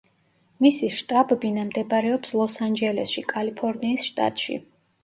[0.65, 4.61] მისი შტაბ-ბინა მდებარეობს ლოს-ანჯელესში, კალიფორნიის შტატში.